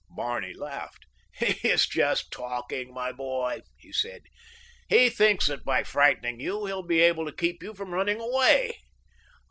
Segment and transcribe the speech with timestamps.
[0.09, 1.05] Barney laughed.
[1.31, 4.23] "He is just talking, my boy," he said.
[4.89, 8.19] "He thinks that by frightening you he will be able to keep you from running
[8.19, 8.77] away."